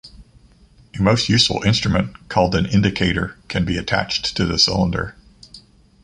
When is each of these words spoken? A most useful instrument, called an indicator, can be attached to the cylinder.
A 0.97 1.01
most 1.03 1.29
useful 1.29 1.61
instrument, 1.61 2.27
called 2.27 2.55
an 2.55 2.65
indicator, 2.65 3.37
can 3.49 3.65
be 3.65 3.77
attached 3.77 4.35
to 4.35 4.47
the 4.47 4.57
cylinder. 4.57 5.15